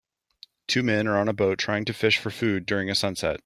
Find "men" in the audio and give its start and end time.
0.81-1.05